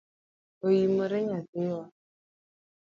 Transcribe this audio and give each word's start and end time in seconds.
Oimore 0.65 1.19
nyathiwa? 1.27 1.83